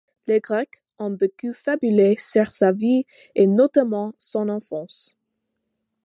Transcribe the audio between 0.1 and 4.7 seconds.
Les Grecs ont beaucoup fabulé sur sa vie et notamment son